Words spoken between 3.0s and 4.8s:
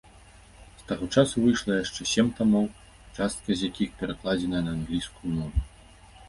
частка з якіх перакладзеная на